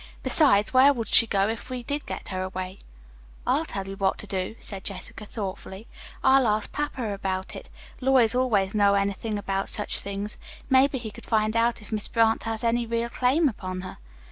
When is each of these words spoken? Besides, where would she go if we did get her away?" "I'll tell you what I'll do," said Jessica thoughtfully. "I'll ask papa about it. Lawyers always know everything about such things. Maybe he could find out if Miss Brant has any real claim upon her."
Besides, 0.23 0.73
where 0.73 0.91
would 0.93 1.09
she 1.09 1.27
go 1.27 1.47
if 1.47 1.69
we 1.69 1.83
did 1.83 2.07
get 2.07 2.29
her 2.29 2.41
away?" 2.41 2.79
"I'll 3.45 3.65
tell 3.65 3.87
you 3.87 3.95
what 3.95 4.23
I'll 4.23 4.27
do," 4.27 4.55
said 4.59 4.83
Jessica 4.83 5.27
thoughtfully. 5.27 5.85
"I'll 6.23 6.47
ask 6.47 6.71
papa 6.71 7.13
about 7.13 7.55
it. 7.55 7.69
Lawyers 7.99 8.33
always 8.33 8.73
know 8.73 8.95
everything 8.95 9.37
about 9.37 9.69
such 9.69 9.99
things. 9.99 10.39
Maybe 10.71 10.97
he 10.97 11.11
could 11.11 11.27
find 11.27 11.55
out 11.55 11.83
if 11.83 11.91
Miss 11.91 12.07
Brant 12.07 12.41
has 12.45 12.63
any 12.63 12.87
real 12.87 13.09
claim 13.09 13.47
upon 13.47 13.81
her." 13.81 13.99